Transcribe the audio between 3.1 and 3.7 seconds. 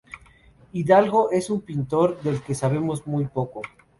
poco.